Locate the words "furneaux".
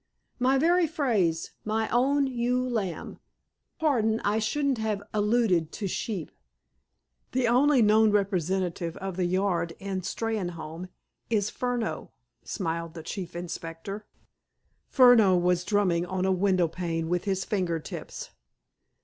11.51-12.09, 14.87-15.37